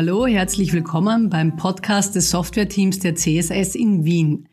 [0.00, 4.48] Hallo, herzlich willkommen beim Podcast des Softwareteams der CSS in Wien.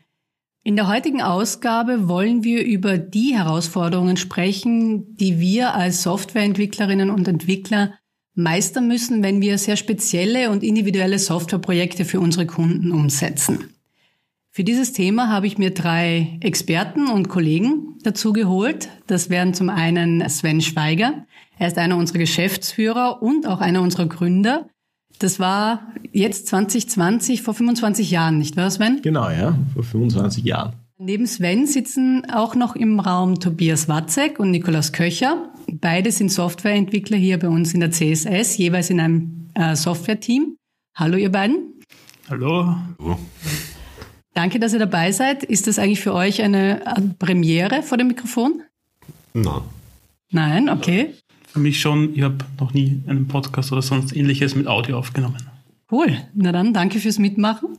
[0.64, 7.28] In der heutigen Ausgabe wollen wir über die Herausforderungen sprechen, die wir als Softwareentwicklerinnen und
[7.28, 7.94] Entwickler
[8.34, 13.70] meistern müssen, wenn wir sehr spezielle und individuelle Softwareprojekte für unsere Kunden umsetzen.
[14.50, 18.88] Für dieses Thema habe ich mir drei Experten und Kollegen dazu geholt.
[19.06, 21.24] Das wären zum einen Sven Schweiger.
[21.56, 24.68] Er ist einer unserer Geschäftsführer und auch einer unserer Gründer.
[25.18, 29.00] Das war jetzt 2020, vor 25 Jahren, nicht wahr, Sven?
[29.02, 30.74] Genau, ja, vor 25 Jahren.
[30.98, 35.52] Neben Sven sitzen auch noch im Raum Tobias Watzek und Nikolaus Köcher.
[35.70, 40.56] Beide sind Softwareentwickler hier bei uns in der CSS, jeweils in einem äh, Software-Team.
[40.94, 41.74] Hallo, ihr beiden.
[42.30, 42.76] Hallo.
[42.98, 43.18] Hallo.
[44.32, 45.44] Danke, dass ihr dabei seid.
[45.44, 46.82] Ist das eigentlich für euch eine
[47.18, 48.62] Premiere vor dem Mikrofon?
[49.34, 49.62] Nein.
[50.30, 51.14] Nein, okay.
[51.56, 52.14] Für mich schon.
[52.14, 55.38] Ich habe noch nie einen Podcast oder sonst ähnliches mit Audio aufgenommen.
[55.90, 56.18] Cool.
[56.34, 57.78] Na dann, danke fürs Mitmachen.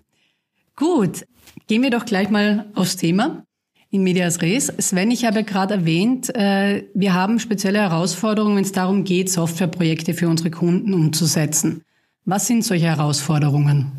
[0.76, 1.28] Gut,
[1.68, 3.44] gehen wir doch gleich mal aufs Thema.
[3.92, 4.74] In Medias Res.
[4.80, 10.16] Sven, ich habe gerade erwähnt, äh, wir haben spezielle Herausforderungen, wenn es darum geht, Softwareprojekte
[10.16, 11.84] für unsere Kunden umzusetzen.
[12.26, 13.92] Was sind solche Herausforderungen?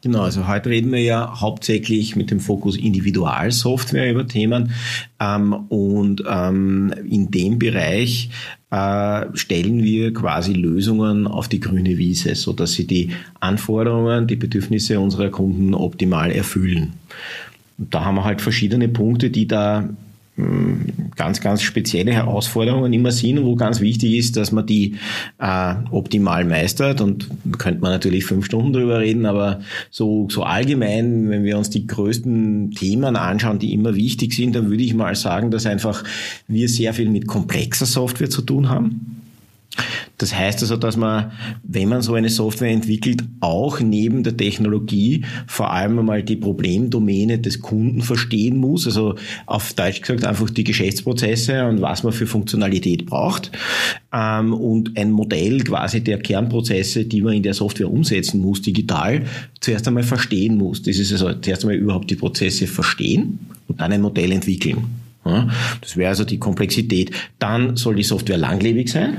[0.00, 4.72] Genau, also heute reden wir ja hauptsächlich mit dem Fokus Individualsoftware über Themen
[5.18, 8.30] ähm, und ähm, in dem Bereich
[8.70, 13.10] äh, stellen wir quasi Lösungen auf die grüne Wiese, so dass sie die
[13.40, 16.92] Anforderungen, die Bedürfnisse unserer Kunden optimal erfüllen.
[17.76, 19.88] Und da haben wir halt verschiedene Punkte, die da
[21.16, 24.96] ganz, ganz spezielle Herausforderungen immer sind, wo ganz wichtig ist, dass man die
[25.38, 27.00] äh, optimal meistert.
[27.00, 31.70] Und könnte man natürlich fünf Stunden drüber reden, aber so, so allgemein, wenn wir uns
[31.70, 36.04] die größten Themen anschauen, die immer wichtig sind, dann würde ich mal sagen, dass einfach
[36.46, 39.18] wir sehr viel mit komplexer Software zu tun haben.
[40.18, 41.30] Das heißt also, dass man,
[41.62, 47.38] wenn man so eine Software entwickelt, auch neben der Technologie vor allem einmal die Problemdomäne
[47.38, 48.86] des Kunden verstehen muss.
[48.86, 49.14] Also
[49.46, 53.52] auf Deutsch gesagt einfach die Geschäftsprozesse und was man für Funktionalität braucht.
[54.12, 59.22] Ähm, und ein Modell quasi der Kernprozesse, die man in der Software umsetzen muss, digital,
[59.60, 60.82] zuerst einmal verstehen muss.
[60.82, 63.38] Das ist also zuerst einmal überhaupt die Prozesse verstehen
[63.68, 64.84] und dann ein Modell entwickeln.
[65.80, 67.10] Das wäre also die Komplexität.
[67.38, 69.18] Dann soll die Software langlebig sein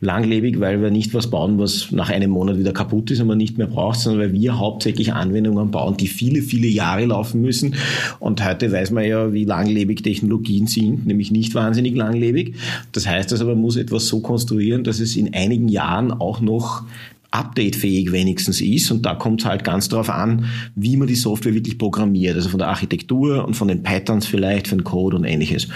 [0.00, 3.38] langlebig, weil wir nicht was bauen, was nach einem Monat wieder kaputt ist und man
[3.38, 7.74] nicht mehr braucht, sondern weil wir hauptsächlich Anwendungen bauen, die viele, viele Jahre laufen müssen.
[8.18, 12.54] Und heute weiß man ja, wie langlebig Technologien sind, nämlich nicht wahnsinnig langlebig.
[12.92, 16.84] Das heißt also, man muss etwas so konstruieren, dass es in einigen Jahren auch noch
[17.32, 18.90] updatefähig wenigstens ist.
[18.90, 20.46] Und da kommt es halt ganz darauf an,
[20.76, 22.36] wie man die Software wirklich programmiert.
[22.36, 25.68] Also von der Architektur und von den Patterns vielleicht, von Code und ähnliches.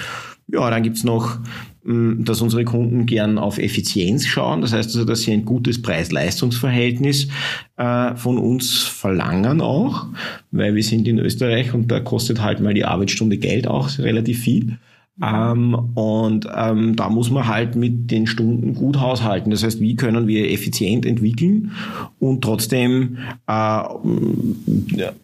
[0.48, 1.38] Ja, dann gibt's noch,
[1.84, 4.60] mm, dass unsere Kunden gern auf Effizienz schauen.
[4.60, 7.28] Das heißt also, dass sie ein gutes Preis-Leistungs-Verhältnis
[7.76, 10.06] äh, von uns verlangen auch,
[10.52, 14.40] weil wir sind in Österreich und da kostet halt mal die Arbeitsstunde Geld auch relativ
[14.40, 14.78] viel.
[15.22, 19.50] Ähm, und ähm, da muss man halt mit den Stunden gut haushalten.
[19.50, 21.72] Das heißt, wie können wir effizient entwickeln
[22.18, 23.16] und trotzdem
[23.46, 23.82] äh,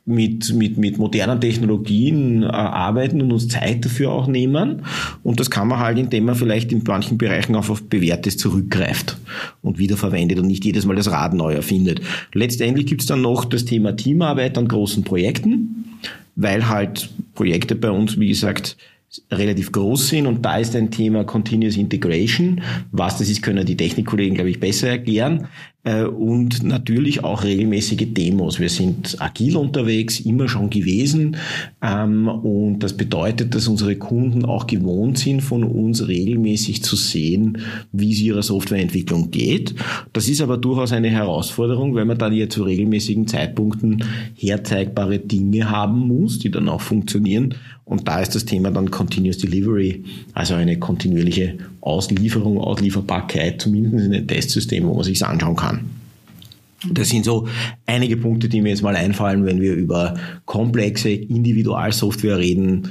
[0.06, 4.82] mit, mit, mit modernen Technologien äh, arbeiten und uns Zeit dafür auch nehmen.
[5.22, 9.18] Und das kann man halt, indem man vielleicht in manchen Bereichen auch auf Bewährtes zurückgreift
[9.60, 12.00] und wiederverwendet und nicht jedes Mal das Rad neu erfindet.
[12.32, 15.84] Letztendlich gibt es dann noch das Thema Teamarbeit an großen Projekten,
[16.34, 18.78] weil halt Projekte bei uns, wie gesagt,
[19.30, 22.62] relativ groß sind und da ist ein Thema Continuous Integration.
[22.90, 25.48] Was das ist, können die Technikkollegen, glaube ich, besser erklären.
[25.84, 28.60] Äh, und natürlich auch regelmäßige Demos.
[28.60, 31.36] Wir sind agil unterwegs, immer schon gewesen.
[31.82, 37.58] Ähm, und das bedeutet, dass unsere Kunden auch gewohnt sind, von uns regelmäßig zu sehen,
[37.90, 39.74] wie es ihrer Softwareentwicklung geht.
[40.12, 44.04] Das ist aber durchaus eine Herausforderung, weil man dann ja zu regelmäßigen Zeitpunkten
[44.36, 47.56] herzeigbare Dinge haben muss, die dann auch funktionieren.
[47.84, 54.14] Und da ist das Thema dann Continuous Delivery, also eine kontinuierliche Auslieferung, Auslieferbarkeit, zumindest in
[54.14, 55.90] einem Testsystem, wo man sich anschauen kann.
[56.90, 57.48] Das sind so
[57.86, 60.14] einige Punkte, die mir jetzt mal einfallen, wenn wir über
[60.46, 62.88] komplexe Individualsoftware reden,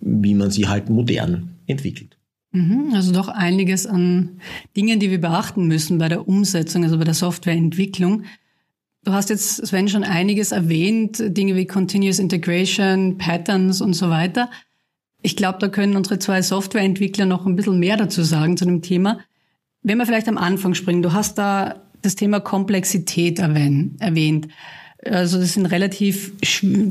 [0.00, 2.16] wie man sie halt modern entwickelt.
[2.52, 4.40] Mhm, also doch einiges an
[4.76, 8.24] Dingen, die wir beachten müssen bei der Umsetzung, also bei der Softwareentwicklung.
[9.04, 14.50] Du hast jetzt, Sven, schon einiges erwähnt, Dinge wie Continuous Integration, Patterns und so weiter.
[15.22, 18.82] Ich glaube, da können unsere zwei Softwareentwickler noch ein bisschen mehr dazu sagen zu dem
[18.82, 19.20] Thema.
[19.82, 24.48] Wenn wir vielleicht am Anfang springen, du hast da das Thema Komplexität erwähnt.
[25.04, 26.32] Also das sind relativ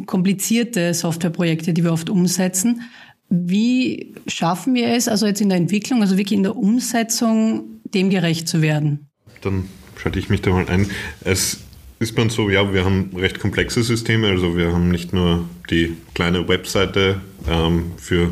[0.05, 2.81] komplizierte Softwareprojekte, die wir oft umsetzen.
[3.29, 8.09] Wie schaffen wir es, also jetzt in der Entwicklung, also wirklich in der Umsetzung, dem
[8.09, 9.07] gerecht zu werden?
[9.41, 9.65] Dann
[9.95, 10.89] schalte ich mich da mal ein.
[11.23, 11.59] Es
[11.99, 14.27] ist man so, ja, wir haben recht komplexe Systeme.
[14.29, 18.31] Also wir haben nicht nur die kleine Webseite ähm, für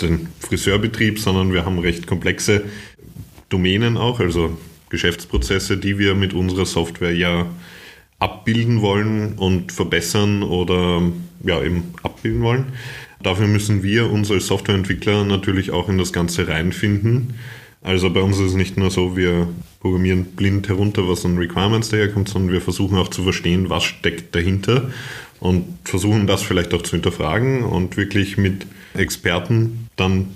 [0.00, 2.64] den Friseurbetrieb, sondern wir haben recht komplexe
[3.48, 4.58] Domänen auch, also
[4.90, 7.46] Geschäftsprozesse, die wir mit unserer Software ja
[8.18, 11.02] abbilden wollen und verbessern oder
[11.44, 12.66] ja eben abbilden wollen.
[13.22, 17.34] Dafür müssen wir uns als Softwareentwickler natürlich auch in das Ganze reinfinden.
[17.82, 19.48] Also bei uns ist es nicht nur so, wir
[19.80, 24.34] programmieren blind herunter, was an Requirements daherkommt, sondern wir versuchen auch zu verstehen, was steckt
[24.34, 24.90] dahinter
[25.40, 30.28] und versuchen das vielleicht auch zu hinterfragen und wirklich mit Experten dann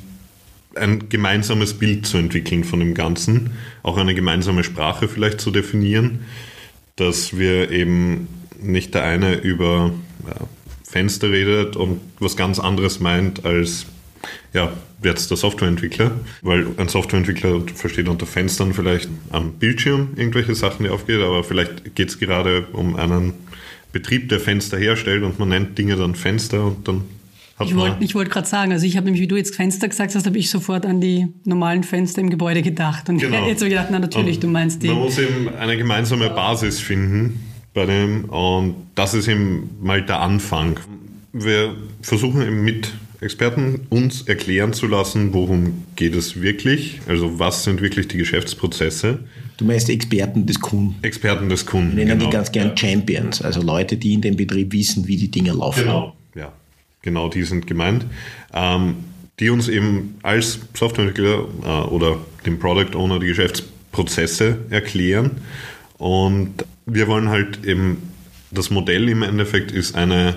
[0.74, 3.50] ein gemeinsames Bild zu entwickeln von dem Ganzen,
[3.82, 6.20] auch eine gemeinsame Sprache vielleicht zu definieren,
[6.96, 8.28] dass wir eben
[8.60, 9.92] nicht der eine über
[10.26, 10.46] ja,
[10.84, 13.86] Fenster redet und was ganz anderes meint als
[14.54, 14.72] ja,
[15.04, 16.12] jetzt der Softwareentwickler,
[16.42, 21.94] weil ein Softwareentwickler versteht unter Fenstern vielleicht am Bildschirm irgendwelche Sachen, die aufgehen, aber vielleicht
[21.94, 23.34] geht es gerade um einen
[23.92, 27.04] Betrieb, der Fenster herstellt und man nennt Dinge dann Fenster und dann
[27.58, 30.14] hat ich wollte wollt gerade sagen, also ich habe nämlich, wie du jetzt Fenster gesagt
[30.14, 33.08] hast, habe ich sofort an die normalen Fenster im Gebäude gedacht.
[33.08, 33.46] Und genau.
[33.46, 34.88] jetzt habe ich gedacht, na natürlich, und du meinst die.
[34.88, 37.40] Man muss eben eine gemeinsame Basis finden
[37.74, 40.80] bei dem und das ist eben mal der Anfang.
[41.32, 42.92] Wir versuchen eben mit
[43.22, 49.20] Experten uns erklären zu lassen, worum geht es wirklich, also was sind wirklich die Geschäftsprozesse.
[49.58, 50.96] Du meinst Experten des Kunden.
[51.02, 51.96] Experten des Kunden.
[51.96, 52.30] Wir nennen genau.
[52.30, 55.84] die ganz gern Champions, also Leute, die in dem Betrieb wissen, wie die Dinge laufen.
[55.84, 56.52] Genau, ja,
[57.02, 58.06] genau die sind gemeint.
[58.52, 58.96] Ähm,
[59.38, 65.30] die uns eben als Softwareentwickler äh, oder dem Product Owner die Geschäftsprozesse erklären.
[65.96, 67.98] Und wir wollen halt eben,
[68.50, 70.34] das Modell im Endeffekt ist eine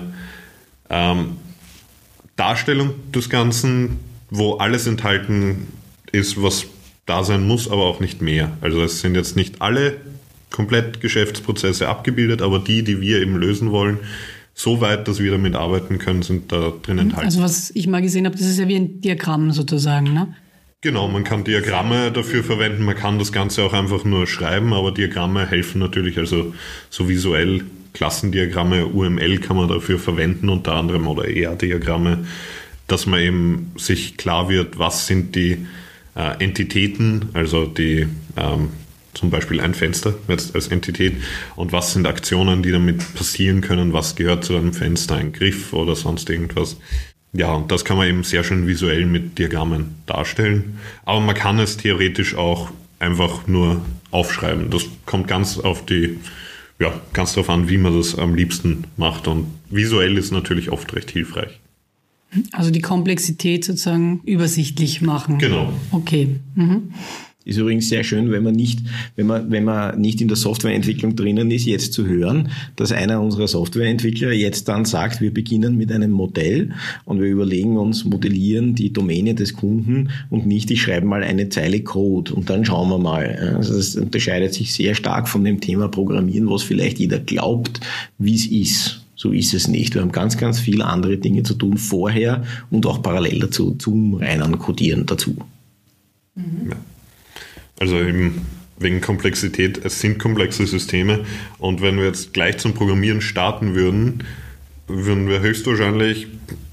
[0.88, 1.36] ähm,
[2.36, 3.98] Darstellung des Ganzen,
[4.30, 5.66] wo alles enthalten
[6.12, 6.66] ist, was
[7.06, 8.56] da sein muss, aber auch nicht mehr.
[8.60, 9.96] Also es sind jetzt nicht alle
[10.50, 13.98] komplett Geschäftsprozesse abgebildet, aber die, die wir eben lösen wollen,
[14.54, 17.26] so weit, dass wir damit arbeiten können, sind da drin enthalten.
[17.26, 20.34] Also was ich mal gesehen habe, das ist ja wie ein Diagramm sozusagen, ne?
[20.80, 24.92] Genau, man kann Diagramme dafür verwenden, man kann das Ganze auch einfach nur schreiben, aber
[24.92, 26.54] Diagramme helfen natürlich, also
[26.90, 27.64] so visuell
[27.96, 32.26] Klassendiagramme, UML kann man dafür verwenden, unter anderem oder ER-Diagramme,
[32.88, 35.66] dass man eben sich klar wird, was sind die
[36.14, 38.06] äh, Entitäten, also die
[38.36, 38.68] ähm,
[39.14, 41.14] zum Beispiel ein Fenster jetzt als Entität
[41.56, 45.72] und was sind Aktionen, die damit passieren können, was gehört zu einem Fenster, ein Griff
[45.72, 46.76] oder sonst irgendwas.
[47.32, 50.78] Ja, und das kann man eben sehr schön visuell mit Diagrammen darstellen.
[51.06, 54.68] Aber man kann es theoretisch auch einfach nur aufschreiben.
[54.68, 56.18] Das kommt ganz auf die
[56.78, 59.28] ja, ganz darauf an, wie man das am liebsten macht.
[59.28, 61.60] Und visuell ist natürlich oft recht hilfreich.
[62.52, 65.38] Also die Komplexität sozusagen übersichtlich machen.
[65.38, 65.72] Genau.
[65.90, 66.36] Okay.
[66.54, 66.92] Mhm.
[67.46, 68.80] Ist übrigens sehr schön, wenn man nicht,
[69.14, 73.22] wenn man, wenn man nicht in der Softwareentwicklung drinnen ist, jetzt zu hören, dass einer
[73.22, 76.72] unserer Softwareentwickler jetzt dann sagt, wir beginnen mit einem Modell
[77.04, 81.48] und wir überlegen uns, modellieren die Domäne des Kunden und nicht, ich schreibe mal eine
[81.48, 83.54] Zeile Code und dann schauen wir mal.
[83.56, 87.78] Also das unterscheidet sich sehr stark von dem Thema Programmieren, was vielleicht jeder glaubt,
[88.18, 89.02] wie es ist.
[89.14, 89.94] So ist es nicht.
[89.94, 92.42] Wir haben ganz, ganz viele andere Dinge zu tun vorher
[92.72, 95.36] und auch parallel dazu zum reinen Codieren dazu.
[96.34, 96.70] Mhm.
[96.70, 96.76] Ja.
[97.78, 98.46] Also eben
[98.78, 101.24] wegen Komplexität, es sind komplexe Systeme
[101.58, 104.24] und wenn wir jetzt gleich zum Programmieren starten würden,
[104.86, 106.26] würden wir höchstwahrscheinlich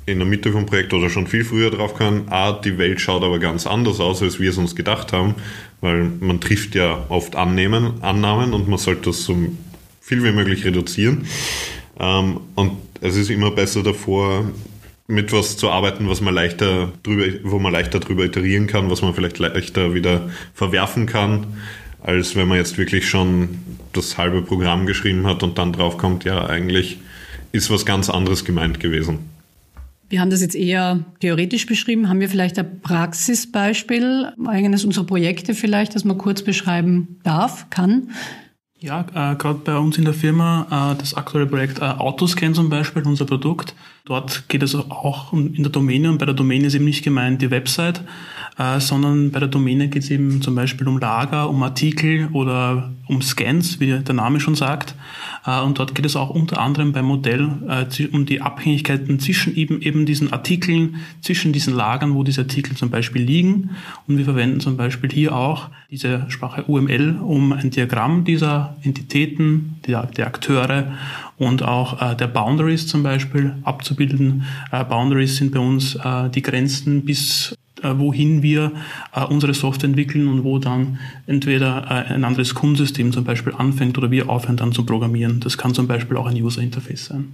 [0.06, 3.24] in der Mitte vom Projekt oder schon viel früher drauf kommen, ah, die Welt schaut
[3.24, 5.36] aber ganz anders aus, als wir es uns gedacht haben,
[5.82, 9.36] weil man trifft ja oft Annehmen, Annahmen und man sollte das so
[10.02, 11.26] viel wie möglich reduzieren.
[12.00, 14.46] Ähm, und es ist immer besser davor,
[15.08, 19.02] mit was zu arbeiten, was man leichter drüber, wo man leichter drüber iterieren kann, was
[19.02, 21.48] man vielleicht leichter wieder verwerfen kann,
[22.02, 23.60] als wenn man jetzt wirklich schon
[23.92, 27.00] das halbe Programm geschrieben hat und dann drauf kommt, ja, eigentlich
[27.52, 29.20] ist was ganz anderes gemeint gewesen.
[30.10, 32.08] Wir haben das jetzt eher theoretisch beschrieben.
[32.08, 38.12] Haben wir vielleicht ein Praxisbeispiel, eines unserer Projekte vielleicht, das man kurz beschreiben darf, kann?
[38.84, 42.68] Ja, äh, gerade bei uns in der Firma, äh, das aktuelle Projekt äh, Autoscan zum
[42.68, 43.76] Beispiel, unser Produkt.
[44.04, 47.42] Dort geht es auch in der Domäne und bei der Domäne ist eben nicht gemeint
[47.42, 48.04] die Website,
[48.58, 52.92] äh, sondern bei der Domäne geht es eben zum Beispiel um Lager, um Artikel oder
[53.08, 54.96] um Scans, wie der Name schon sagt.
[55.46, 59.56] Äh, und dort geht es auch unter anderem beim Modell äh, um die Abhängigkeiten zwischen
[59.56, 63.72] eben, eben diesen Artikeln, zwischen diesen Lagern, wo diese Artikel zum Beispiel liegen.
[64.08, 69.80] Und wir verwenden zum Beispiel hier auch diese Sprache UML, um ein Diagramm dieser Entitäten,
[69.88, 70.94] der, der Akteure
[71.38, 74.44] und auch äh, der Boundaries zum Beispiel abzubilden.
[74.72, 78.72] Äh, Boundaries sind bei uns äh, die Grenzen bis wohin wir
[79.14, 83.98] äh, unsere Software entwickeln und wo dann entweder äh, ein anderes Kundensystem zum Beispiel anfängt
[83.98, 85.40] oder wir aufhören dann zu programmieren.
[85.40, 87.34] Das kann zum Beispiel auch ein User Interface sein.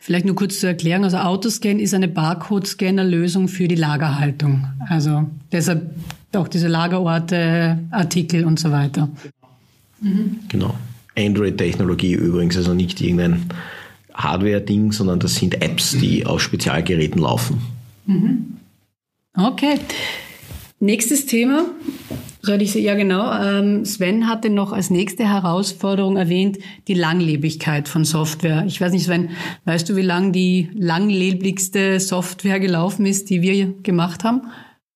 [0.00, 1.04] Vielleicht nur kurz zur Erklärung.
[1.04, 4.66] Also Autoscan ist eine Barcode-Scanner-Lösung für die Lagerhaltung.
[4.88, 5.94] Also deshalb
[6.34, 9.08] auch diese Lagerorte, Artikel und so weiter.
[10.00, 10.40] Mhm.
[10.48, 10.74] Genau.
[11.16, 13.46] Android-Technologie übrigens, also nicht irgendein
[14.14, 17.60] Hardware-Ding, sondern das sind Apps, die auf Spezialgeräten laufen.
[18.06, 18.49] Mhm.
[19.36, 19.78] Okay.
[20.80, 21.66] Nächstes Thema.
[22.42, 23.30] Soll ich ja genau.
[23.32, 26.58] Ähm, Sven hatte noch als nächste Herausforderung erwähnt
[26.88, 28.64] die Langlebigkeit von Software.
[28.66, 29.30] Ich weiß nicht, Sven,
[29.66, 34.42] weißt du, wie lang die langlebigste Software gelaufen ist, die wir gemacht haben?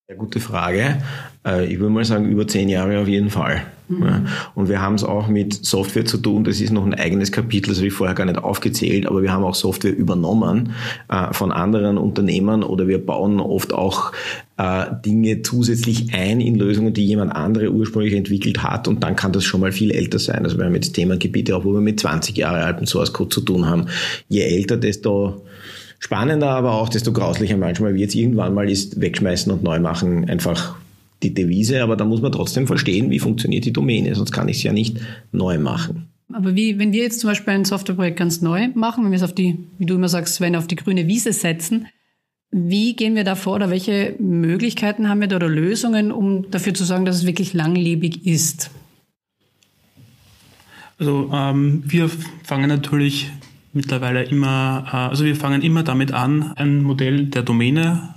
[0.08, 1.02] Ja, gute Frage.
[1.44, 3.62] Äh, ich würde mal sagen, über zehn Jahre auf jeden Fall.
[3.88, 4.26] Mhm.
[4.54, 6.44] Und wir haben es auch mit Software zu tun.
[6.44, 9.30] Das ist noch ein eigenes Kapitel, das habe ich vorher gar nicht aufgezählt, aber wir
[9.30, 10.72] haben auch Software übernommen
[11.10, 14.12] äh, von anderen Unternehmen oder wir bauen oft auch
[14.56, 19.32] äh, Dinge zusätzlich ein in Lösungen, die jemand andere ursprünglich entwickelt hat und dann kann
[19.32, 20.44] das schon mal viel älter sein.
[20.44, 23.42] Also wir haben jetzt Themengebiete auch, wo wir mit 20 Jahre alten Source Code zu
[23.42, 23.86] tun haben.
[24.28, 25.44] Je älter, desto
[25.98, 30.28] spannender, aber auch desto grauslicher manchmal wird es irgendwann mal ist wegschmeißen und neu machen
[30.28, 30.74] einfach
[31.24, 34.58] die Devise, aber da muss man trotzdem verstehen, wie funktioniert die Domäne, sonst kann ich
[34.58, 35.00] es ja nicht
[35.32, 36.08] neu machen.
[36.32, 39.22] Aber wie, wenn wir jetzt zum Beispiel ein Softwareprojekt ganz neu machen, wenn wir es
[39.22, 41.86] auf die, wie du immer sagst, Sven, auf die grüne Wiese setzen,
[42.50, 46.72] wie gehen wir da vor oder welche Möglichkeiten haben wir da oder Lösungen, um dafür
[46.72, 48.70] zu sorgen, dass es wirklich langlebig ist?
[50.98, 52.08] Also ähm, wir
[52.44, 53.30] fangen natürlich
[53.72, 58.13] mittlerweile immer, äh, also wir fangen immer damit an, ein Modell der Domäne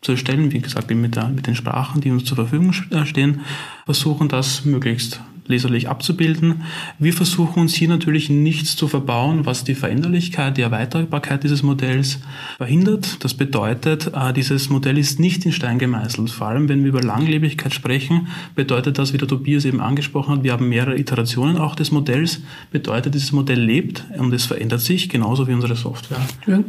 [0.00, 3.40] zu erstellen, wie gesagt, mit, der, mit den Sprachen, die uns zur Verfügung äh, stehen,
[3.84, 6.62] versuchen das möglichst leserlich abzubilden.
[6.98, 12.20] Wir versuchen uns hier natürlich nichts zu verbauen, was die Veränderlichkeit, die Erweiterbarkeit dieses Modells
[12.56, 13.22] verhindert.
[13.24, 16.30] Das bedeutet, äh, dieses Modell ist nicht in Stein gemeißelt.
[16.30, 20.44] Vor allem, wenn wir über Langlebigkeit sprechen, bedeutet das, wie der Tobias eben angesprochen hat,
[20.44, 22.40] wir haben mehrere Iterationen auch des Modells.
[22.70, 26.20] Bedeutet, dieses Modell lebt und es verändert sich, genauso wie unsere Software.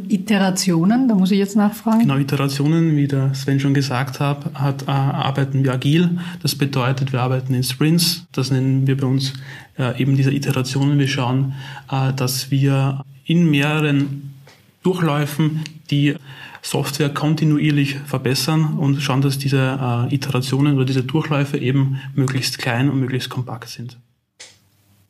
[0.08, 2.00] Iterationen, da muss ich jetzt nachfragen.
[2.00, 6.18] Genau, Iterationen, wie der Sven schon gesagt hat, hat äh, arbeiten wir agil.
[6.42, 8.26] Das bedeutet, wir arbeiten in Sprints.
[8.32, 9.34] Das nennen nennen wir bei uns
[9.78, 10.98] äh, eben diese Iterationen.
[10.98, 11.54] Wir schauen,
[11.90, 14.34] äh, dass wir in mehreren
[14.82, 15.60] Durchläufen
[15.90, 16.16] die
[16.62, 22.88] Software kontinuierlich verbessern und schauen, dass diese äh, Iterationen oder diese Durchläufe eben möglichst klein
[22.88, 23.98] und möglichst kompakt sind.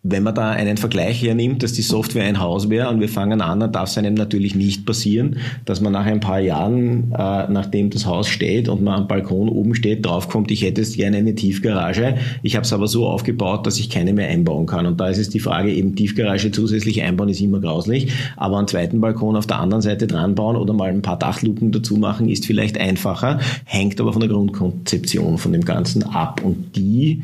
[0.05, 3.41] Wenn man da einen Vergleich hernimmt, dass die Software ein Haus wäre und wir fangen
[3.41, 7.47] an, dann darf es einem natürlich nicht passieren, dass man nach ein paar Jahren, äh,
[7.49, 11.19] nachdem das Haus steht und man am Balkon oben steht, draufkommt, ich hätte jetzt gerne
[11.19, 12.17] eine Tiefgarage.
[12.43, 14.87] Ich habe es aber so aufgebaut, dass ich keine mehr einbauen kann.
[14.87, 18.67] Und da ist es die Frage, eben Tiefgarage zusätzlich einbauen ist immer grauslich, aber einen
[18.67, 22.29] zweiten Balkon auf der anderen Seite dran bauen oder mal ein paar Dachluken dazu machen,
[22.29, 26.41] ist vielleicht einfacher, hängt aber von der Grundkonzeption von dem Ganzen ab.
[26.43, 27.23] Und die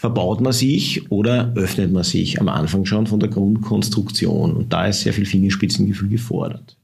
[0.00, 4.56] verbaut man sich oder öffnet man sich am Anfang schon von der Grundkonstruktion.
[4.56, 6.78] Und da ist sehr viel Fingerspitzengefühl gefordert.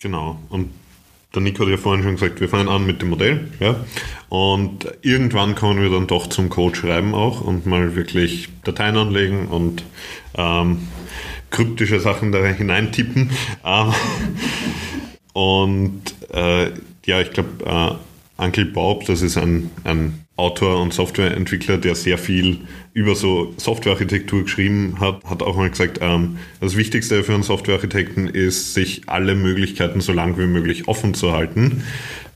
[0.00, 0.38] Genau.
[0.48, 0.68] Und
[1.34, 3.48] der Nico hat ja vorhin schon gesagt, wir fangen an mit dem Modell.
[3.58, 3.84] Ja?
[4.28, 9.48] Und irgendwann kommen wir dann doch zum Code schreiben auch und mal wirklich Dateien anlegen
[9.48, 9.82] und
[10.36, 10.86] ähm,
[11.50, 13.30] kryptische Sachen da hineintippen.
[13.64, 13.92] Ähm,
[15.32, 16.02] und
[16.32, 16.70] äh,
[17.06, 17.98] ja, ich glaube,
[18.38, 22.60] äh, Uncle Bob, das ist ein, ein Autor und Softwareentwickler, der sehr viel
[22.94, 28.28] über so Softwarearchitektur geschrieben hat, hat auch mal gesagt, ähm, das Wichtigste für einen Softwarearchitekten
[28.28, 31.84] ist, sich alle Möglichkeiten so lang wie möglich offen zu halten.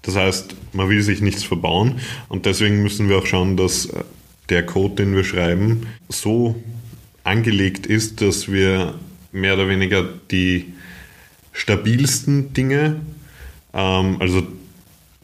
[0.03, 1.97] Das heißt, man will sich nichts verbauen
[2.29, 3.88] und deswegen müssen wir auch schauen, dass
[4.50, 6.62] der Code, den wir schreiben, so
[7.25, 8.95] angelegt ist, dass wir
[9.33, 10.75] mehr oder weniger die
[11.53, 13.00] stabilsten Dinge,
[13.75, 14.47] ähm, also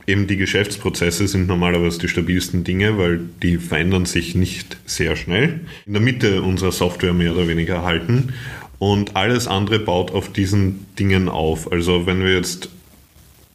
[0.07, 5.61] Eben die Geschäftsprozesse sind normalerweise die stabilsten Dinge, weil die verändern sich nicht sehr schnell.
[5.87, 8.33] In der Mitte unserer Software mehr oder weniger halten
[8.79, 11.71] und alles andere baut auf diesen Dingen auf.
[11.71, 12.69] Also wenn wir jetzt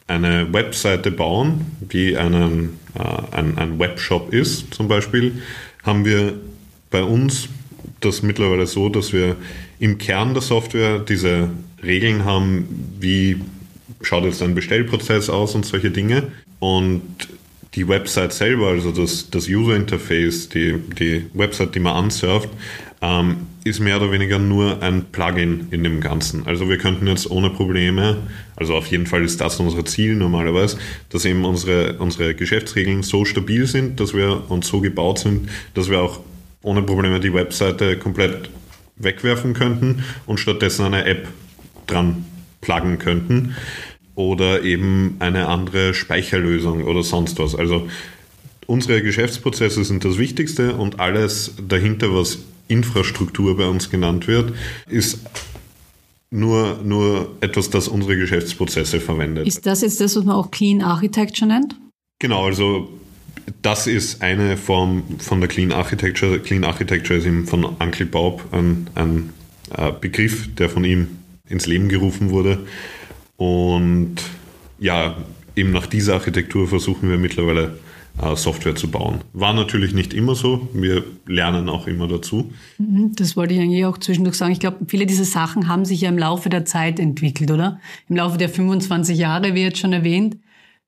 [0.06, 5.42] eine Webseite bauen, die einen, äh, ein, ein Webshop ist zum Beispiel,
[5.82, 6.34] haben wir
[6.90, 7.50] bei uns
[8.00, 9.36] das mittlerweile so, dass wir
[9.78, 11.50] im Kern der Software diese
[11.82, 13.36] Regeln haben, wie
[14.02, 16.28] schaut jetzt ein Bestellprozess aus und solche Dinge.
[16.58, 17.02] Und
[17.74, 22.48] die Website selber, also das, das User Interface, die, die Website, die man ansurft,
[23.00, 26.46] ähm, ist mehr oder weniger nur ein Plugin in dem Ganzen.
[26.46, 28.16] Also wir könnten jetzt ohne Probleme,
[28.56, 30.78] also auf jeden Fall ist das unser Ziel normalerweise,
[31.10, 35.90] dass eben unsere, unsere Geschäftsregeln so stabil sind, dass wir und so gebaut sind, dass
[35.90, 36.20] wir auch
[36.62, 38.50] ohne Probleme die Webseite komplett
[38.96, 41.28] wegwerfen könnten und stattdessen eine App
[41.86, 42.24] dran
[42.60, 43.54] pluggen könnten.
[44.18, 47.54] oder eben eine andere Speicherlösung oder sonst was.
[47.54, 47.88] Also
[48.66, 54.54] unsere Geschäftsprozesse sind das Wichtigste und alles dahinter, was Infrastruktur bei uns genannt wird,
[54.88, 55.20] ist
[56.30, 59.46] nur, nur etwas, das unsere Geschäftsprozesse verwendet.
[59.46, 61.76] Ist das jetzt das, was man auch Clean Architecture nennt?
[62.18, 62.88] Genau, also
[63.62, 66.40] das ist eine Form von der Clean Architecture.
[66.40, 69.32] Clean Architecture ist eben von Uncle Bob ein, ein
[69.70, 71.17] äh, Begriff, der von ihm
[71.48, 72.66] ins Leben gerufen wurde.
[73.36, 74.16] Und
[74.78, 75.16] ja,
[75.56, 77.78] eben nach dieser Architektur versuchen wir mittlerweile
[78.20, 79.20] äh, Software zu bauen.
[79.32, 80.68] War natürlich nicht immer so.
[80.72, 82.52] Wir lernen auch immer dazu.
[82.78, 84.52] Mhm, das wollte ich eigentlich auch zwischendurch sagen.
[84.52, 87.80] Ich glaube, viele dieser Sachen haben sich ja im Laufe der Zeit entwickelt, oder?
[88.08, 90.36] Im Laufe der 25 Jahre, wie jetzt schon erwähnt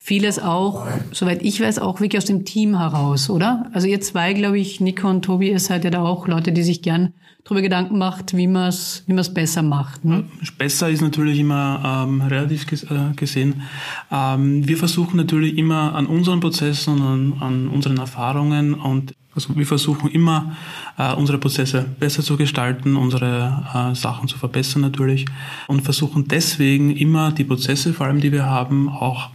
[0.03, 3.71] vieles auch, soweit ich weiß, auch wirklich aus dem Team heraus, oder?
[3.75, 6.63] Also ihr zwei, glaube ich, Nico und Tobi, ihr seid ja da auch Leute, die
[6.63, 7.13] sich gern
[7.45, 10.05] darüber Gedanken macht, wie man es wie man's besser macht.
[10.05, 10.25] Ne?
[10.59, 13.63] Besser ist natürlich immer ähm, relativ äh, gesehen.
[14.11, 19.57] Ähm, wir versuchen natürlich immer an unseren Prozessen und an, an unseren Erfahrungen und also
[19.57, 20.57] wir versuchen immer,
[20.99, 25.27] äh, unsere Prozesse besser zu gestalten, unsere äh, Sachen zu verbessern natürlich
[25.69, 29.31] und versuchen deswegen immer die Prozesse, vor allem die wir haben, auch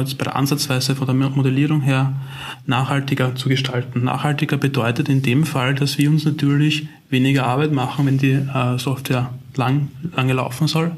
[0.00, 2.12] jetzt bei der Ansatzweise von der Modellierung her
[2.66, 4.04] nachhaltiger zu gestalten.
[4.04, 8.78] Nachhaltiger bedeutet in dem Fall, dass wir uns natürlich weniger Arbeit machen, wenn die äh,
[8.78, 10.92] Software lang, lange laufen soll.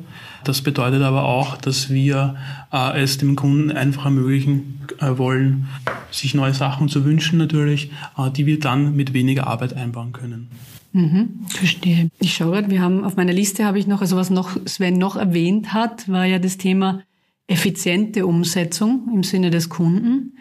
[0.45, 2.37] Das bedeutet aber auch, dass wir
[2.73, 5.69] äh, es dem Kunden einfach ermöglichen äh, wollen,
[6.11, 7.91] sich neue Sachen zu wünschen natürlich,
[8.37, 10.49] die wir dann mit weniger Arbeit einbauen können.
[10.95, 12.09] Mhm, verstehe.
[12.21, 14.97] Ich schaue gerade, wir haben auf meiner Liste habe ich noch, also was noch Sven
[14.97, 17.01] noch erwähnt hat, war ja das Thema
[17.47, 20.39] effiziente Umsetzung im Sinne des Kunden.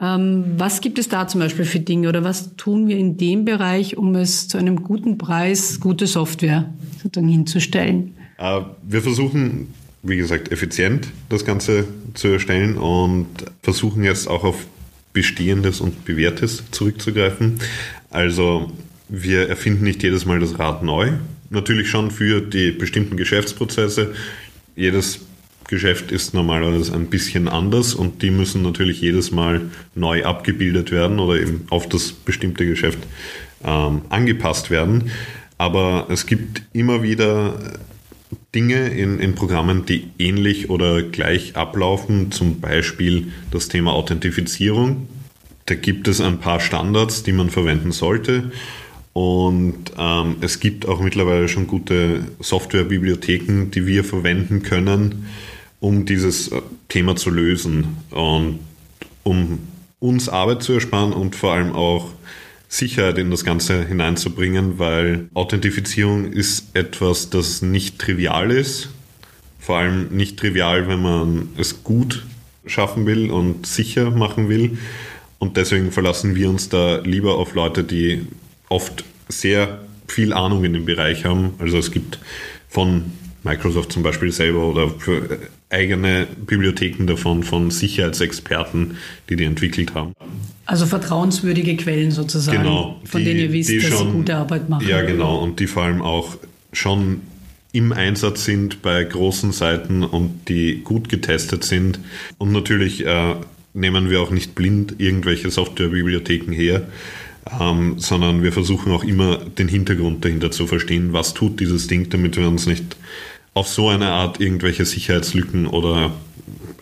[0.00, 3.44] Ähm, was gibt es da zum Beispiel für Dinge oder was tun wir in dem
[3.44, 8.14] Bereich, um es zu einem guten Preis, gute Software sozusagen hinzustellen?
[8.38, 9.68] Äh, wir versuchen,
[10.02, 13.26] wie gesagt, effizient das Ganze zu erstellen und
[13.62, 14.66] versuchen jetzt auch auf
[15.12, 17.58] Bestehendes und Bewährtes zurückzugreifen.
[18.10, 18.72] Also
[19.08, 21.12] wir erfinden nicht jedes Mal das Rad neu.
[21.50, 24.14] Natürlich schon für die bestimmten Geschäftsprozesse.
[24.76, 25.20] Jedes
[25.70, 31.18] Geschäft ist normalerweise ein bisschen anders und die müssen natürlich jedes Mal neu abgebildet werden
[31.20, 32.98] oder eben auf das bestimmte Geschäft
[33.64, 35.10] ähm, angepasst werden.
[35.58, 37.54] Aber es gibt immer wieder
[38.54, 45.08] Dinge in, in Programmen, die ähnlich oder gleich ablaufen, zum Beispiel das Thema Authentifizierung.
[45.66, 48.50] Da gibt es ein paar Standards, die man verwenden sollte.
[49.12, 55.26] Und ähm, es gibt auch mittlerweile schon gute Softwarebibliotheken, die wir verwenden können,
[55.80, 58.60] um dieses äh, Thema zu lösen und
[59.22, 59.58] um
[59.98, 62.10] uns Arbeit zu ersparen und vor allem auch
[62.68, 68.90] Sicherheit in das Ganze hineinzubringen, weil Authentifizierung ist etwas, das nicht trivial ist.
[69.58, 72.24] Vor allem nicht trivial, wenn man es gut
[72.66, 74.78] schaffen will und sicher machen will.
[75.38, 78.26] Und deswegen verlassen wir uns da lieber auf Leute, die
[78.68, 81.54] oft sehr viel Ahnung in dem Bereich haben.
[81.58, 82.18] Also es gibt
[82.68, 85.38] von Microsoft zum Beispiel selber oder für
[85.70, 88.96] eigene Bibliotheken davon von Sicherheitsexperten,
[89.28, 90.12] die die entwickelt haben.
[90.66, 94.68] Also vertrauenswürdige Quellen sozusagen, genau, von die, denen ihr wisst, dass schon, sie gute Arbeit
[94.68, 94.86] machen.
[94.86, 96.36] Ja, genau, und die vor allem auch
[96.72, 97.22] schon
[97.72, 102.00] im Einsatz sind bei großen Seiten und die gut getestet sind.
[102.38, 103.36] Und natürlich äh,
[103.74, 106.88] nehmen wir auch nicht blind irgendwelche Softwarebibliotheken her,
[107.60, 112.10] ähm, sondern wir versuchen auch immer den Hintergrund dahinter zu verstehen, was tut dieses Ding,
[112.10, 112.96] damit wir uns nicht
[113.54, 116.12] auf so eine Art irgendwelche Sicherheitslücken oder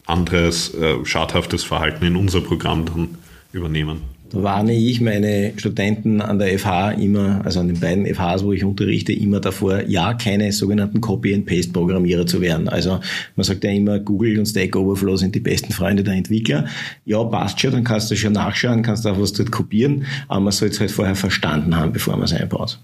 [0.06, 3.18] anderes äh, schadhaftes Verhalten in unser Programm dann
[3.52, 4.02] übernehmen.
[4.30, 8.52] Da warne ich meine Studenten an der FH immer, also an den beiden FHs, wo
[8.52, 12.68] ich unterrichte, immer davor, ja, keine sogenannten Copy-and-Paste-Programmierer zu werden.
[12.68, 13.00] Also
[13.36, 16.66] man sagt ja immer, Google und Stack Overflow sind die besten Freunde der Entwickler.
[17.06, 20.52] Ja, passt schon, dann kannst du schon nachschauen, kannst auch was dort kopieren, aber man
[20.52, 22.78] soll es halt vorher verstanden haben, bevor man es einbaut.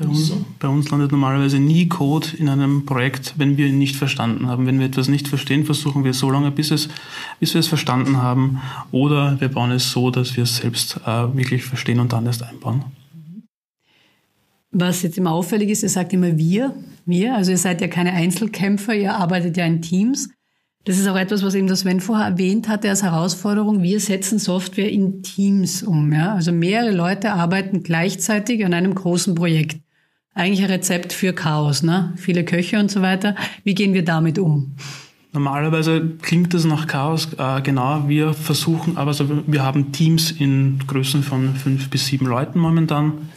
[0.00, 3.96] Bei uns, bei uns, landet normalerweise nie Code in einem Projekt, wenn wir ihn nicht
[3.96, 4.66] verstanden haben.
[4.66, 6.88] Wenn wir etwas nicht verstehen, versuchen wir so lange, bis, es,
[7.38, 8.62] bis wir es verstanden haben.
[8.92, 12.42] Oder wir bauen es so, dass wir es selbst äh, wirklich verstehen und dann erst
[12.42, 12.84] einbauen.
[14.70, 17.34] Was jetzt immer auffällig ist, ihr sagt immer wir, wir.
[17.34, 20.30] Also ihr seid ja keine Einzelkämpfer, ihr arbeitet ja in Teams.
[20.84, 23.82] Das ist auch etwas, was eben das Sven vorher erwähnt hatte als Herausforderung.
[23.82, 26.10] Wir setzen Software in Teams um.
[26.10, 26.36] Ja?
[26.36, 29.82] Also mehrere Leute arbeiten gleichzeitig an einem großen Projekt
[30.34, 32.12] eigentlich ein Rezept für Chaos, ne?
[32.16, 33.34] Viele Köche und so weiter.
[33.64, 34.74] Wie gehen wir damit um?
[35.32, 38.08] Normalerweise klingt das nach Chaos, äh, genau.
[38.08, 43.30] Wir versuchen, aber also wir haben Teams in Größen von fünf bis sieben Leuten momentan.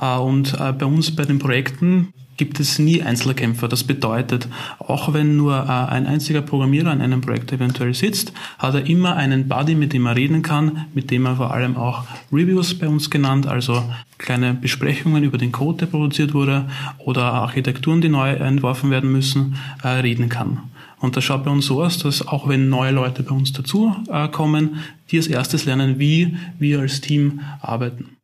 [0.00, 3.68] Äh, und äh, bei uns bei den Projekten gibt es nie Einzelkämpfer.
[3.68, 8.74] Das bedeutet, auch wenn nur äh, ein einziger Programmierer an einem Projekt eventuell sitzt, hat
[8.74, 12.04] er immer einen Buddy, mit dem er reden kann, mit dem er vor allem auch
[12.32, 13.82] Reviews bei uns genannt, also
[14.18, 16.66] kleine Besprechungen über den Code, der produziert wurde,
[16.98, 20.60] oder Architekturen, die neu entworfen werden müssen, äh, reden kann.
[21.00, 23.94] Und das schaut bei uns so aus, dass auch wenn neue Leute bei uns dazu
[24.08, 24.76] äh, kommen,
[25.10, 28.16] die als erstes lernen, wie wir als Team arbeiten.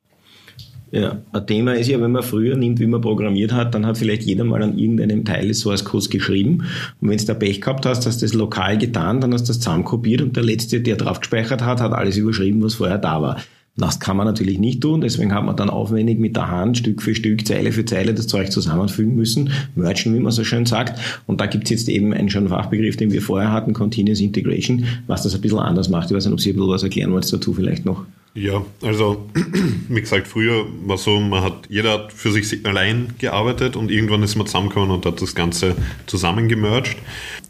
[0.92, 3.96] Ja, ein Thema ist ja, wenn man früher nimmt, wie man programmiert hat, dann hat
[3.96, 6.64] vielleicht jeder mal an irgendeinem Teil des Source Codes geschrieben.
[7.00, 9.48] Und wenn du da Pech gehabt hast, hast du das lokal getan, dann hast du
[9.48, 13.22] das zusammenkopiert und der Letzte, der drauf gespeichert hat, hat alles überschrieben, was vorher da
[13.22, 13.40] war.
[13.76, 17.00] Das kann man natürlich nicht tun, deswegen hat man dann aufwendig mit der Hand Stück
[17.00, 21.00] für Stück, Zeile für Zeile das Zeug zusammenfügen müssen, merchen, wie man so schön sagt.
[21.26, 24.84] Und da gibt es jetzt eben einen schon Fachbegriff, den wir vorher hatten, Continuous Integration,
[25.06, 26.10] was das ein bisschen anders macht.
[26.10, 28.04] Ich weiß nicht, ob Sie ein bisschen was erklären wollt dazu vielleicht noch.
[28.34, 29.28] Ja, also
[29.88, 34.22] wie gesagt, früher war so, man hat, jeder hat für sich allein gearbeitet und irgendwann
[34.22, 35.74] ist man zusammengekommen und hat das Ganze
[36.06, 36.96] zusammengemerged.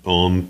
[0.03, 0.49] Und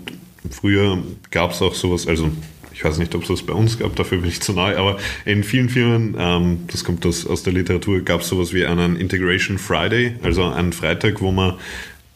[0.49, 2.31] früher gab es auch sowas, also
[2.73, 4.97] ich weiß nicht, ob es das bei uns gab, dafür bin ich zu neu, aber
[5.25, 8.95] in vielen Firmen, ähm, das kommt aus, aus der Literatur, gab es sowas wie einen
[8.95, 11.55] Integration Friday, also einen Freitag, wo man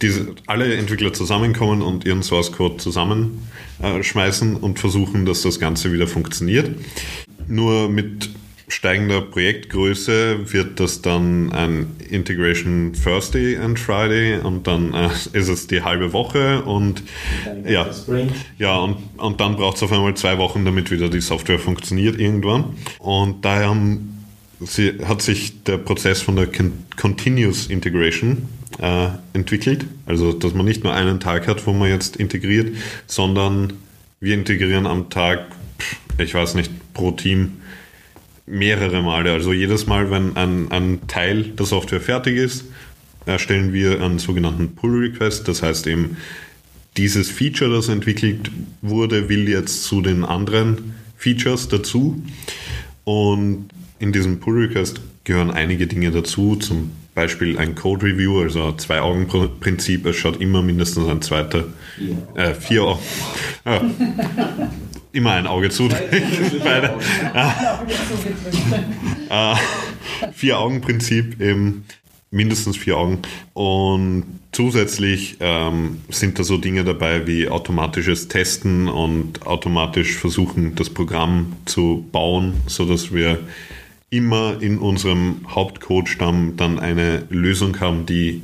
[0.01, 6.07] diese, alle Entwickler zusammenkommen und ihren Source Code zusammenschmeißen und versuchen, dass das Ganze wieder
[6.07, 6.69] funktioniert.
[7.47, 8.29] Nur mit
[8.67, 15.67] steigender Projektgröße wird das dann ein Integration Thursday and Friday und dann äh, ist es
[15.67, 17.03] die halbe Woche und
[17.67, 17.87] ja,
[18.57, 22.19] ja und, und dann braucht es auf einmal zwei Wochen, damit wieder die Software funktioniert
[22.19, 22.75] irgendwann.
[22.97, 24.25] Und daher haben
[24.59, 26.47] sie, hat sich der Prozess von der
[26.97, 29.85] Continuous Integration äh, entwickelt.
[30.07, 33.73] Also dass man nicht nur einen Tag hat, wo man jetzt integriert, sondern
[34.19, 35.45] wir integrieren am Tag
[36.17, 37.57] ich weiß nicht, pro Team
[38.47, 39.31] mehrere Male.
[39.31, 42.65] Also jedes Mal, wenn ein, ein Teil der Software fertig ist,
[43.27, 45.47] erstellen wir einen sogenannten Pull-Request.
[45.47, 46.17] Das heißt eben,
[46.97, 48.49] dieses Feature, das entwickelt
[48.81, 52.23] wurde, will jetzt zu den anderen Features dazu.
[53.03, 60.05] Und in diesem Pull-Request gehören einige Dinge dazu, zum Beispiel ein Code-Review, also ein Zwei-Augen-Prinzip.
[60.05, 61.63] Es schaut immer mindestens ein zweiter,
[62.35, 62.99] äh, vier Augen.
[63.65, 63.81] Ja
[65.15, 66.11] immer ein Auge zudrücken.
[69.29, 69.55] äh,
[70.33, 71.85] Vier-Augen-Prinzip eben
[72.31, 73.19] mindestens vier Augen.
[73.53, 80.89] Und zusätzlich ähm, sind da so Dinge dabei wie automatisches Testen und automatisch versuchen, das
[80.89, 83.39] Programm zu bauen, sodass wir
[84.09, 88.41] immer in unserem Hauptcode-Stamm dann eine Lösung haben, die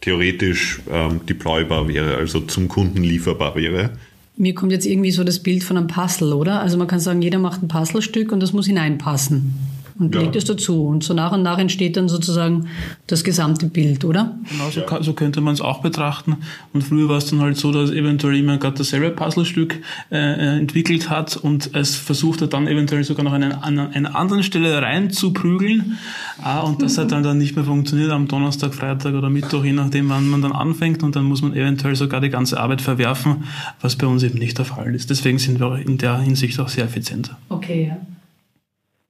[0.00, 3.90] theoretisch ähm, deploybar wäre, also zum Kunden lieferbar wäre.
[4.36, 6.60] Mir kommt jetzt irgendwie so das Bild von einem Puzzle, oder?
[6.60, 9.54] Also man kann sagen, jeder macht ein Puzzlestück und das muss hineinpassen
[9.98, 10.20] und ja.
[10.20, 10.84] legt es dazu.
[10.84, 12.68] Und so nach und nach entsteht dann sozusagen
[13.06, 14.38] das gesamte Bild, oder?
[14.50, 15.02] Genau, so, ja.
[15.02, 16.38] so könnte man es auch betrachten.
[16.72, 20.58] Und früher war es dann halt so, dass eventuell jemand gerade dasselbe Puzzlestück äh, äh,
[20.58, 24.80] entwickelt hat und es versucht hat dann eventuell sogar noch an eine, eine andere Stelle
[24.80, 25.98] reinzuprügeln.
[26.42, 29.72] Ah, und das hat dann, dann nicht mehr funktioniert am Donnerstag, Freitag oder Mittwoch, je
[29.72, 31.02] nachdem, wann man dann anfängt.
[31.02, 33.44] Und dann muss man eventuell sogar die ganze Arbeit verwerfen,
[33.80, 35.10] was bei uns eben nicht der Fall ist.
[35.10, 37.30] Deswegen sind wir in der Hinsicht auch sehr effizient.
[37.48, 37.96] Okay, ja.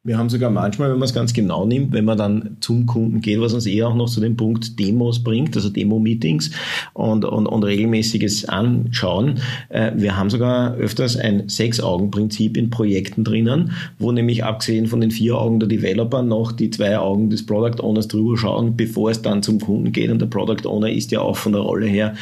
[0.05, 3.21] Wir haben sogar manchmal, wenn man es ganz genau nimmt, wenn man dann zum Kunden
[3.21, 6.51] geht, was uns eher auch noch zu dem Punkt Demos bringt, also Demo-Meetings
[6.93, 9.39] und, und, und regelmäßiges Anschauen.
[9.69, 15.13] Äh, wir haben sogar öfters ein Sechs-Augen-Prinzip in Projekten drinnen, wo nämlich abgesehen von den
[15.13, 19.23] vier Augen der Developer noch die zwei Augen des Product Owners drüber schauen, bevor es
[19.23, 20.11] dann zum Kunden geht.
[20.11, 22.15] Und der Product Owner ist ja auch von der Rolle her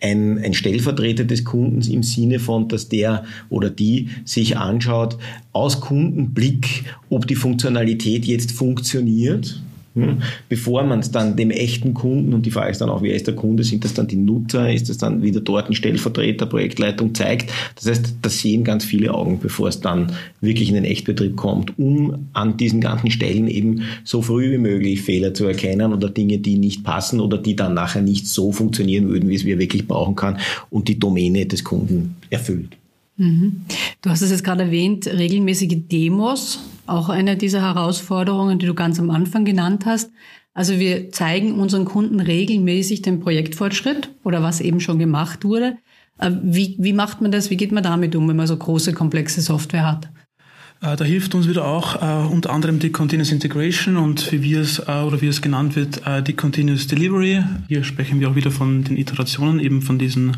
[0.00, 5.18] ein, ein Stellvertreter des Kundens im Sinne von, dass der oder die sich anschaut,
[5.52, 9.60] aus Kundenblick, ob die Funktionalität jetzt funktioniert,
[9.96, 10.18] hm,
[10.50, 13.26] bevor man es dann dem echten Kunden, und die Frage ist dann auch, wer ist
[13.26, 17.14] der Kunde, sind das dann die Nutzer, ist das dann wieder dort ein Stellvertreter, Projektleitung
[17.14, 17.50] zeigt.
[17.76, 20.12] Das heißt, das sehen ganz viele Augen, bevor es dann
[20.42, 25.00] wirklich in den Echtbetrieb kommt, um an diesen ganzen Stellen eben so früh wie möglich
[25.00, 29.08] Fehler zu erkennen oder Dinge, die nicht passen oder die dann nachher nicht so funktionieren
[29.08, 30.36] würden, wie es wir wirklich brauchen kann
[30.68, 32.76] und die Domäne des Kunden erfüllt.
[33.16, 33.64] Mhm.
[34.02, 39.00] Du hast es jetzt gerade erwähnt, regelmäßige Demos, auch eine dieser Herausforderungen, die du ganz
[39.00, 40.10] am Anfang genannt hast.
[40.54, 45.76] Also wir zeigen unseren Kunden regelmäßig den Projektfortschritt oder was eben schon gemacht wurde.
[46.18, 47.50] Äh, wie, wie macht man das?
[47.50, 50.08] Wie geht man damit um, wenn man so große, komplexe Software hat?
[50.82, 54.60] Äh, da hilft uns wieder auch äh, unter anderem die Continuous Integration und wie wir
[54.60, 57.42] es äh, oder wie es genannt wird, die Continuous Delivery.
[57.68, 60.36] Hier sprechen wir auch wieder von den Iterationen, eben von diesen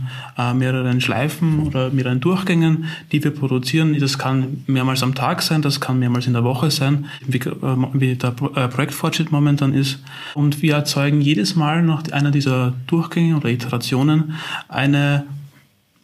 [0.54, 3.98] mehreren Schleifen oder mehreren Durchgängen, die wir produzieren.
[3.98, 7.76] Das kann mehrmals am Tag sein, das kann mehrmals in der Woche sein, wie, äh,
[7.92, 9.98] wie der Projektfortschritt momentan ist.
[10.34, 14.34] Und wir erzeugen jedes Mal nach einer dieser Durchgänge oder Iterationen
[14.68, 15.26] eine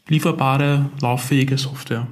[0.09, 2.07] lieferbare, lauffähige Software.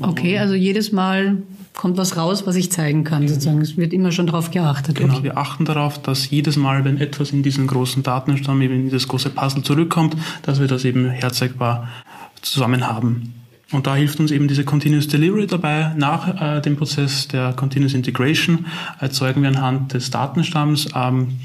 [0.00, 1.38] Okay, also jedes Mal
[1.74, 3.60] kommt was raus, was ich zeigen kann, sozusagen.
[3.60, 4.96] Es wird immer schon darauf geachtet.
[4.96, 8.84] Genau, wir achten darauf, dass jedes Mal, wenn etwas in diesen großen Datenstamm, eben in
[8.84, 11.88] dieses große Puzzle zurückkommt, dass wir das eben herzeigbar
[12.42, 13.34] zusammen haben.
[13.72, 15.92] Und da hilft uns eben diese Continuous Delivery dabei.
[15.96, 18.66] Nach äh, dem Prozess der Continuous Integration
[19.00, 21.38] erzeugen wir anhand des Datenstamms ähm,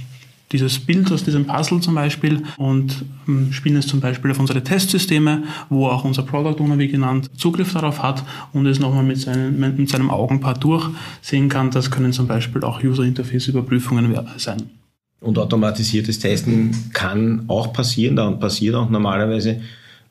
[0.51, 4.63] dieses Bild aus diesem Puzzle zum Beispiel und ähm, spielen es zum Beispiel auf unsere
[4.63, 9.19] Testsysteme, wo auch unser Product Owner, wie genannt, Zugriff darauf hat und es nochmal mit,
[9.19, 11.71] seinen, mit seinem Augenpaar durchsehen kann.
[11.71, 14.69] Das können zum Beispiel auch User Interface Überprüfungen sein.
[15.21, 19.61] Und automatisiertes Testen kann auch passieren, da und passiert auch normalerweise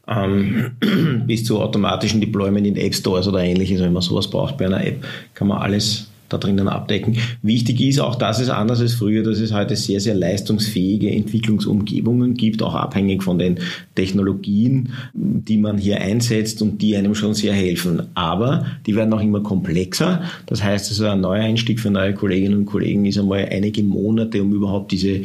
[0.07, 0.73] ähm,
[1.27, 3.81] bis zu automatischen Deployment in App Stores oder ähnliches.
[3.81, 7.17] Wenn man sowas braucht bei einer App, kann man alles da drinnen abdecken.
[7.43, 12.35] Wichtig ist auch, dass es anders als früher, dass es heute sehr, sehr leistungsfähige Entwicklungsumgebungen
[12.35, 13.59] gibt, auch abhängig von den
[13.95, 18.03] Technologien, die man hier einsetzt und die einem schon sehr helfen.
[18.15, 20.23] Aber die werden auch immer komplexer.
[20.47, 24.43] Das heißt, also ein neuer Einstieg für neue Kolleginnen und Kollegen ist einmal einige Monate,
[24.43, 25.23] um überhaupt diese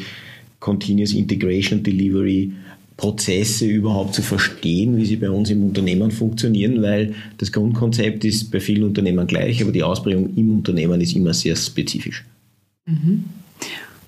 [0.59, 2.53] Continuous Integration Delivery
[2.97, 8.51] Prozesse überhaupt zu verstehen, wie sie bei uns im Unternehmen funktionieren, weil das Grundkonzept ist
[8.51, 12.23] bei vielen Unternehmen gleich, aber die Ausprägung im Unternehmen ist immer sehr spezifisch.
[12.85, 13.25] Mhm.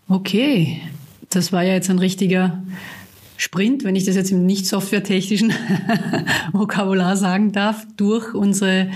[0.07, 0.81] Okay,
[1.29, 2.63] das war ja jetzt ein richtiger
[3.37, 5.51] Sprint, wenn ich das jetzt im nicht softwaretechnischen
[6.53, 8.89] Vokabular sagen darf, durch unsere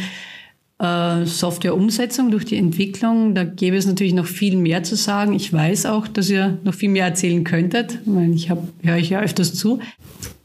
[0.82, 3.36] Softwareumsetzung, durch die Entwicklung.
[3.36, 5.34] Da gäbe es natürlich noch viel mehr zu sagen.
[5.34, 8.00] Ich weiß auch, dass ihr noch viel mehr erzählen könntet.
[8.34, 9.80] Ich hab, höre ich ja öfters zu.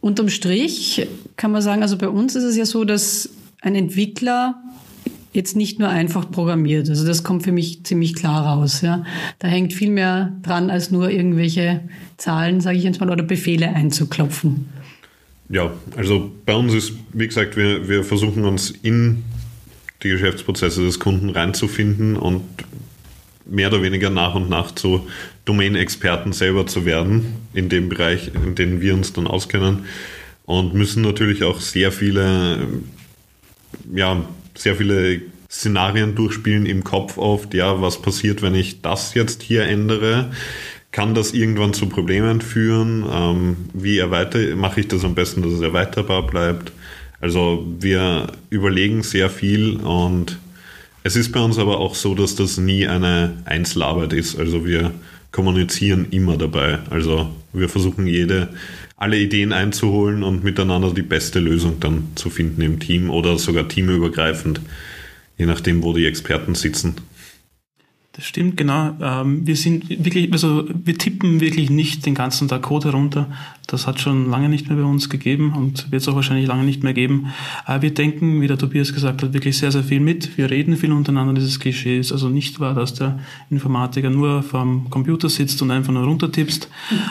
[0.00, 3.30] Unterm Strich kann man sagen, also bei uns ist es ja so, dass
[3.62, 4.56] ein Entwickler
[5.32, 6.88] jetzt nicht nur einfach programmiert.
[6.90, 8.80] Also das kommt für mich ziemlich klar raus.
[8.80, 9.04] Ja.
[9.38, 11.80] Da hängt viel mehr dran, als nur irgendwelche
[12.16, 14.66] Zahlen, sage ich jetzt mal, oder Befehle einzuklopfen.
[15.48, 19.22] Ja, also bei uns ist, wie gesagt, wir, wir versuchen uns in
[20.04, 22.42] die Geschäftsprozesse des Kunden reinzufinden und
[23.46, 25.06] mehr oder weniger nach und nach zu
[25.44, 29.86] Domain-Experten selber zu werden, in dem Bereich, in dem wir uns dann auskennen.
[30.46, 32.66] Und müssen natürlich auch sehr viele,
[33.94, 37.54] ja, sehr viele Szenarien durchspielen im Kopf oft.
[37.54, 40.32] Ja, was passiert, wenn ich das jetzt hier ändere?
[40.90, 43.04] Kann das irgendwann zu Problemen führen?
[43.10, 46.72] Ähm, wie erweiter, mache ich das am besten, dass es erweiterbar bleibt?
[47.24, 50.38] Also wir überlegen sehr viel und
[51.04, 54.38] es ist bei uns aber auch so, dass das nie eine Einzelarbeit ist.
[54.38, 54.92] Also wir
[55.32, 56.80] kommunizieren immer dabei.
[56.90, 58.50] Also wir versuchen jede,
[58.98, 63.68] alle Ideen einzuholen und miteinander die beste Lösung dann zu finden im Team oder sogar
[63.68, 64.60] teamübergreifend,
[65.38, 66.96] je nachdem, wo die Experten sitzen.
[68.16, 68.94] Das stimmt, genau.
[69.00, 73.26] Ähm, wir sind wirklich, also wir tippen wirklich nicht den ganzen Tag Code herunter.
[73.66, 76.62] Das hat schon lange nicht mehr bei uns gegeben und wird es auch wahrscheinlich lange
[76.62, 77.32] nicht mehr geben.
[77.66, 80.38] Äh, wir denken, wie der Tobias gesagt hat, wirklich sehr, sehr viel mit.
[80.38, 81.34] Wir reden viel untereinander.
[81.34, 83.18] Dieses Klischee ist also nicht wahr, dass der
[83.50, 86.68] Informatiker nur vorm Computer sitzt und einfach nur runtertippst.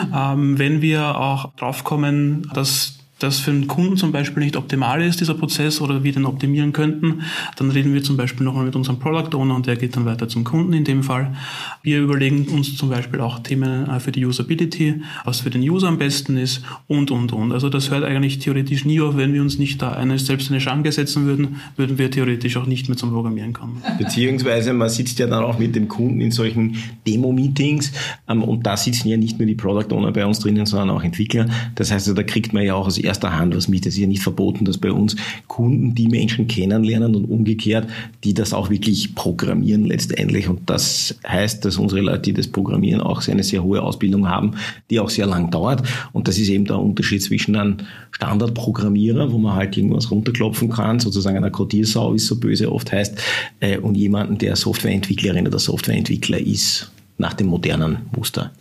[0.10, 0.58] Mhm.
[0.58, 5.34] Wenn wir auch draufkommen, dass das für den Kunden zum Beispiel nicht optimal ist, dieser
[5.34, 7.22] Prozess, oder wir den optimieren könnten,
[7.58, 10.28] dann reden wir zum Beispiel nochmal mit unserem Product Owner und der geht dann weiter
[10.28, 11.36] zum Kunden in dem Fall.
[11.82, 15.88] Wir überlegen uns zum Beispiel auch Themen äh, für die Usability, was für den User
[15.88, 17.52] am besten ist und, und, und.
[17.52, 20.62] Also das hört eigentlich theoretisch nie auf, wenn wir uns nicht da eine, selbst eine
[20.62, 23.82] Schranke setzen würden, würden wir theoretisch auch nicht mehr zum Programmieren kommen.
[23.98, 27.92] Beziehungsweise man sitzt ja dann auch mit dem Kunden in solchen Demo-Meetings
[28.28, 31.04] ähm, und da sitzen ja nicht nur die Product Owner bei uns drinnen, sondern auch
[31.04, 31.48] Entwickler.
[31.76, 33.86] Das heißt, also, da kriegt man ja auch als erster Hand was mit.
[33.86, 35.16] Es ist ja nicht verboten, dass bei uns
[35.48, 37.88] Kunden die Menschen kennenlernen und umgekehrt,
[38.24, 40.50] die das auch wirklich programmieren letztendlich.
[40.50, 44.56] Und das heißt, dass unsere Leute, die das programmieren, auch eine sehr hohe Ausbildung haben,
[44.90, 45.84] die auch sehr lang dauert.
[46.12, 47.78] Und das ist eben der Unterschied zwischen einem
[48.12, 52.92] Standardprogrammierer, wo man halt irgendwas runterklopfen kann, sozusagen einer Codiersau, wie es so böse oft
[52.92, 53.16] heißt,
[53.60, 58.52] äh, und jemanden, der Softwareentwicklerin oder Softwareentwickler ist, nach dem modernen Muster.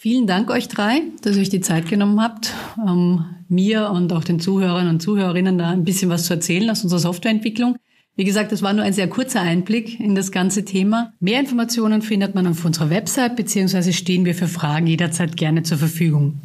[0.00, 4.22] Vielen Dank euch drei, dass ihr euch die Zeit genommen habt, um mir und auch
[4.22, 7.74] den Zuhörern und Zuhörerinnen da ein bisschen was zu erzählen aus unserer Softwareentwicklung.
[8.14, 11.14] Wie gesagt, das war nur ein sehr kurzer Einblick in das ganze Thema.
[11.18, 15.78] Mehr Informationen findet man auf unserer Website, beziehungsweise stehen wir für Fragen jederzeit gerne zur
[15.78, 16.42] Verfügung.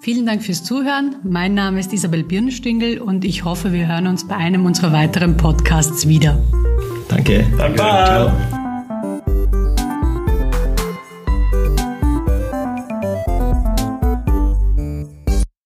[0.00, 1.16] Vielen Dank fürs Zuhören.
[1.24, 5.36] Mein Name ist Isabel Birnstüngel und ich hoffe, wir hören uns bei einem unserer weiteren
[5.36, 6.42] Podcasts wieder.
[7.10, 7.44] Danke.
[7.58, 7.76] Danke.
[7.76, 8.67] Ciao.